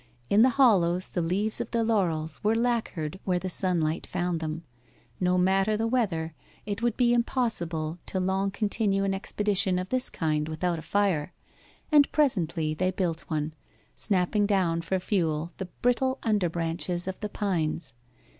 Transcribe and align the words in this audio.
In 0.31 0.41
the 0.41 0.49
hollows 0.57 1.09
the 1.09 1.21
leaves 1.21 1.61
of 1.61 1.69
the 1.69 1.83
laurels 1.83 2.43
were 2.43 2.55
lacquered 2.55 3.19
where 3.23 3.37
the 3.37 3.51
sunlight 3.51 4.07
found 4.07 4.39
them. 4.39 4.63
No 5.19 5.37
matter 5.37 5.77
the 5.77 5.85
weather, 5.85 6.33
it 6.65 6.81
would 6.81 6.97
be 6.97 7.13
impossible 7.13 7.99
to 8.07 8.19
long 8.19 8.49
continue 8.49 9.03
an 9.03 9.13
expedition 9.13 9.77
of 9.77 9.89
this 9.89 10.09
kind 10.09 10.49
without 10.49 10.79
a 10.79 10.81
fire, 10.81 11.33
and 11.91 12.11
presently 12.11 12.73
they 12.73 12.89
built 12.89 13.21
one, 13.29 13.53
snapping 13.95 14.47
down 14.47 14.81
for 14.81 14.97
fuel 14.97 15.51
the 15.57 15.67
brittle 15.83 16.17
under 16.23 16.49
branches 16.49 17.07
of 17.07 17.19
the 17.19 17.29
pines. 17.29 17.93